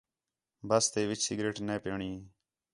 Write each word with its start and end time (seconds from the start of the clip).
بَس 0.67 0.85
تے 0.93 1.01
وِچ 1.09 1.19
سگریٹ 1.27 1.55
نے 1.67 1.75
پیݨ 1.83 1.99
ای 2.05 2.13